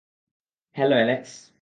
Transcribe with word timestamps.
Hello, 0.75 0.95
Alex. 0.95 1.31